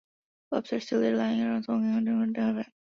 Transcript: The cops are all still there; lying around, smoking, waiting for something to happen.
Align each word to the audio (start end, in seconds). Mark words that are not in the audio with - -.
The 0.49 0.57
cops 0.57 0.73
are 0.73 0.75
all 0.77 0.81
still 0.81 1.01
there; 1.01 1.15
lying 1.15 1.41
around, 1.41 1.65
smoking, 1.65 1.93
waiting 1.93 2.05
for 2.07 2.11
something 2.13 2.33
to 2.33 2.41
happen. 2.41 2.65